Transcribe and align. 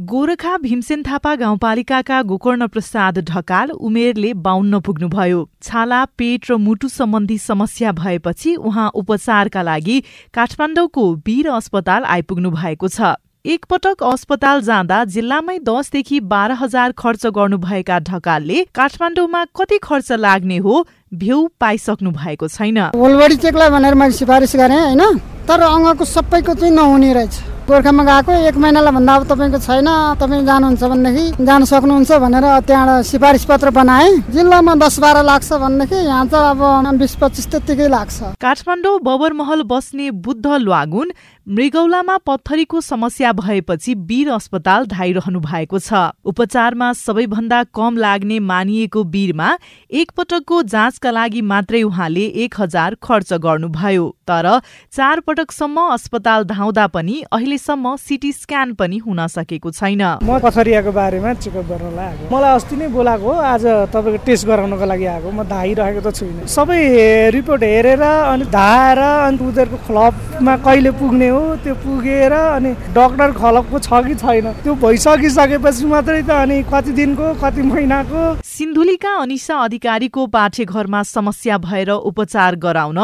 गोरखा 0.00 0.56
भीमसेन 0.56 1.02
थापा 1.02 1.34
गाउँपालिकाका 1.34 2.20
गोकर्ण 2.22 2.66
प्रसाद 2.66 3.18
ढकाल 3.30 3.70
उमेरले 3.70 4.32
बाहुन्न 4.34 4.80
पुग्नुभयो। 4.80 5.40
छाला 5.62 6.04
पेट 6.18 6.50
र 6.50 6.56
मुटु 6.56 6.88
सम्बन्धी 6.88 7.38
समस्या 7.38 7.92
भएपछि 7.92 8.54
उहाँ 8.54 8.90
उपचारका 8.94 9.62
लागि 9.62 9.96
काठमाडौँको 10.34 11.12
वीर 11.26 11.48
अस्पताल 11.50 12.04
आइपुग्नु 12.04 12.50
भएको 12.50 12.88
छ। 12.88 13.00
एकपटक 13.44 14.02
अस्पताल 14.02 14.60
जाँदा 14.64 14.98
जिल्लामै 15.04 15.58
दसदेखि 15.60 16.20
बाह्र 16.28 16.52
हजार 16.60 16.92
खर्च 16.92 17.26
गर्नुभएका 17.36 17.98
ढकालले 18.00 18.62
काठमाडौँमा 18.74 19.44
कति 19.52 19.78
खर्च 19.82 20.12
लाग्ने 20.16 20.56
हो 20.64 20.76
भ्यू 21.14 21.40
पाइसक्नु 21.60 22.10
भएको 22.12 22.48
छैन। 22.48 22.80
भनेर 22.96 23.94
मैले 23.94 24.12
सिफारिस 24.12 24.56
गरेँ 24.56 24.80
होइन? 24.80 25.18
तर 25.44 25.60
अङ्गको 25.60 26.04
सबैको 26.06 26.54
चाहिँ 26.54 26.74
नहुने 26.74 27.12
रहेछ। 27.12 27.53
गोर्खामा 27.64 28.02
गएको 28.04 28.32
एक 28.44 28.56
महिनालाई 28.60 28.92
भन्दा 28.92 29.12
अब 29.16 29.22
तपाईँको 29.24 29.58
छैन 29.58 29.88
तपाईँ 30.20 30.44
जानुहुन्छ 30.44 30.84
भनेदेखि 30.84 31.44
जान 31.48 31.64
सक्नुहुन्छ 31.64 32.12
भनेर 32.20 32.44
त्यहाँबाट 32.60 33.04
सिफारिस 33.08 33.44
पत्र 33.48 33.70
बनाए। 33.72 34.08
जिल्लामा 34.28 34.74
दस 34.76 34.98
बाह्र 35.00 35.22
लाग्छ 35.24 35.52
भनेदेखि 35.64 35.96
यहाँ 35.96 36.28
त 36.28 36.34
अब 36.52 36.60
बिस 37.00 37.14
पच्चिस 37.16 37.46
त्यतिकै 37.48 37.88
लाग्छ। 37.88 38.36
काठमाडौँ 38.36 39.00
बबरमहल 39.00 39.62
बस्ने 39.64 40.10
बुद्ध 40.12 40.46
ल्वागुन 40.60 41.12
मृगौलामा 41.46 42.16
पत्थरीको 42.24 42.80
समस्या 42.80 43.32
भएपछि 43.32 43.94
वीर 43.94 44.28
अस्पताल 44.32 44.86
धाइरहनु 44.86 45.40
भएको 45.40 45.78
छ। 45.78 46.12
उपचारमा 46.24 46.92
सबैभन्दा 46.94 47.62
कम 47.72 47.96
लाग्ने 47.96 48.38
मानिएको 48.42 49.04
वीरमा 49.06 49.48
एकपटकको 49.90 50.62
जाँचका 50.64 51.10
लागि 51.10 51.40
मात्रै 51.42 51.82
उहाँले 51.82 52.24
एक 52.44 52.60
हजार 52.60 52.96
खर्च 53.00 53.32
गर्नुभयो। 53.40 54.08
तर 54.24 54.48
चार 54.92 55.20
पटकसम्म 55.20 55.80
अस्पताल 55.92 56.44
धाउँदा 56.44 56.86
पनि 56.88 57.22
अहिलेसम्म 57.54 57.94
सिटी 57.96 58.30
स्क्यान 58.34 58.72
पनि 58.74 58.98
हुन 58.98 59.26
सकेको 59.30 59.70
छैन। 59.70 60.02
म 60.26 60.38
पथरियाको 60.42 60.90
बारेमा 60.90 61.32
चेकअप 61.38 61.66
गर्नलाई 61.70 62.06
आएको। 62.06 62.34
मलाई 62.34 62.54
अस्ति 62.54 62.76
नै 62.76 62.88
बोलाएको 62.90 63.22
हो 63.22 63.34
आज 63.54 63.64
तपाईँको 63.94 64.18
टेस्ट 64.26 64.46
गराउनको 64.46 64.86
लागि 64.90 65.06
आएको। 65.14 65.30
म 65.30 65.46
धाइरहेको 65.46 66.00
त 66.02 66.10
छुइनँ। 66.18 66.46
सबै 66.50 67.30
रिपोर्ट 67.30 67.62
हेरेर 67.62 68.02
अनि 68.02 68.44
धाएर 68.50 68.98
अनि 68.98 69.38
उनीहरूको 69.38 69.78
क्लबमा 69.86 70.54
कहिले 70.66 70.90
पुग्ने 70.98 71.28
हो 71.30 71.42
त्यो 71.62 71.74
पुगेर 71.78 72.32
अनि 72.34 72.70
डक्टर 72.90 73.30
खलकको 73.38 73.78
छ 73.78 74.02
कि 74.02 74.14
छैन 74.18 74.46
त्यो 74.66 74.74
भइसकिसकेपछि 74.82 75.86
मात्रै 75.86 76.22
त 76.26 76.30
अनि 76.34 76.56
कति 76.66 76.92
दिनको 76.98 77.26
कति 77.38 77.62
महिनाको 77.70 78.22
सिन्धुलीका 78.54 79.12
अनिसा 79.18 79.54
अधिकारीको 79.60 80.26
पाठेघरमा 80.26 81.02
समस्या 81.02 81.56
भएर 81.58 81.90
उपचार 81.90 82.54
गराउन 82.56 82.98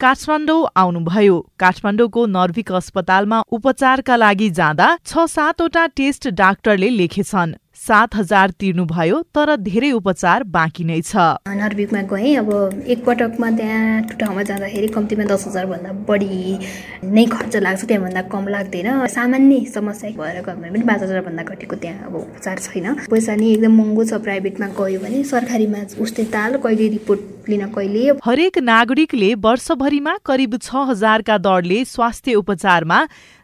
काठमाडौँ 0.00 0.66
आउनुभयो। 0.76 1.36
काठमाडौँको 1.60 2.24
नर्भिक 2.26 2.72
अस्पतालमा 2.72 3.38
उपचारका 3.50 4.16
लागि 4.16 4.48
जाँदा 4.50 4.88
छ 5.06 5.26
सातवटा 5.30 5.86
टेस्ट 5.94 6.28
डाक्टरले 6.34 6.90
लेखेछन्। 6.96 7.54
सात 7.76 8.14
हजार 8.16 8.50
तिर्नुभयो 8.60 9.20
तर 9.34 9.54
धेरै 9.62 9.90
उपचार 9.92 10.42
बाँकी 10.48 10.84
नै 10.84 11.00
छ। 11.00 11.16
नर्विकमा 11.46 12.00
गएँ 12.10 12.34
अब 12.36 12.50
एकपटकमा 12.88 13.50
त्यहाँ 13.56 14.16
ठाउँमा 14.16 14.42
जाँदाखेरि 14.42 14.88
कम्तीमा 14.96 15.24
दस 15.24 15.46
हजारभन्दा 15.48 15.92
बढी 16.08 16.58
नै 17.04 17.24
खर्च 17.26 17.56
लाग्छ 17.56 17.84
त्यहाँभन्दा 17.84 18.22
कम 18.32 18.48
लाग्दैन। 18.48 18.88
सामान्य 19.06 19.64
समस्या 19.76 20.10
भएर 20.16 20.40
गयो 20.42 20.56
भने 20.56 20.70
पनि 20.72 20.84
पाँच 20.88 21.02
हजारभन्दा 21.02 21.42
घटेको 21.44 21.76
त्यहाँ 21.76 22.06
अब 22.08 22.14
उपचार 22.16 22.58
छैन। 22.58 22.86
पैसा 23.12 23.34
नि 23.36 23.52
एकदम 23.52 23.72
महँगो 23.78 24.04
छ 24.04 24.24
प्राइभेटमा 24.24 24.66
गयो 24.80 25.00
भने 25.00 25.22
सरकारीमा 25.30 25.84
उस्तै 26.00 26.24
ताल 26.32 26.56
कहिले 26.58 26.88
रिपोर्ट 26.96 27.35
लिन 27.48 27.66
कहिले 27.68 28.04
हरेक 28.24 28.58
नागरिकले 28.60 29.34
वर्षभरिमा 29.40 30.14
करिब 30.26 30.56
छ 30.58 30.82
हजारका 30.88 31.36
दरले 31.38 31.84
स्वास्थ्य 31.86 32.34
उपचारमा 32.34 32.98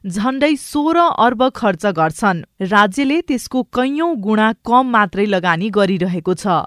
झण्डै 0.04 0.54
सोह्र 0.56 0.98
अर्ब 1.18 1.42
खर्च 1.56 1.86
गर्छन्। 1.96 2.42
राज्यले 2.66 3.20
त्यसको 3.22 3.62
कैयौं 3.76 4.10
गुणा 4.22 4.48
कम 4.66 4.90
मात्रै 4.90 5.26
लगानी 5.26 5.68
गरिरहेको 5.70 6.34
छ। 6.34 6.58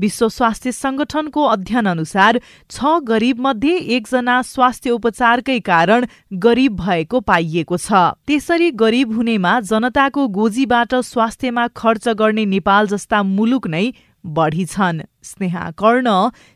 विश्व 0.00 0.28
स्वास्थ्य 0.28 0.72
संगठनको 0.74 1.44
अध्ययन 1.48 1.86
अनुसार 1.88 2.38
छ 2.70 2.94
गरीब 3.04 3.40
मध्ये 3.40 3.76
एकजना 3.96 4.40
स्वास्थ्य 4.44 4.90
उपचारकै 4.90 5.58
कारण 5.64 6.06
गरीब 6.46 6.80
भएको 6.80 7.20
पाइएको 7.26 7.76
छ। 7.78 8.06
त्यसरी 8.26 8.70
गरीब 8.78 9.12
हुनेमा 9.12 9.58
जनताको 9.66 10.26
गोजीबाट 10.38 10.94
स्वास्थ्यमा 11.04 11.66
खर्च 11.76 12.08
गर्ने 12.18 12.44
नेपाल 12.46 12.86
जस्ता 12.88 13.22
मुलुक 13.28 13.66
नै 13.68 13.86
बढी 14.24 14.64
छन् 14.64 15.00
स्नेहा 15.22 15.70
कर्ण 15.78 16.08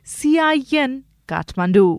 सिआइएन 0.06 1.02
काठमाडौँ। 1.28 1.98